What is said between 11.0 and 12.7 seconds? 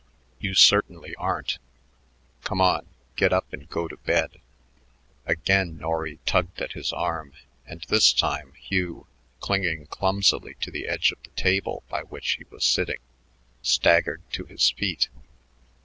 of the table by which he was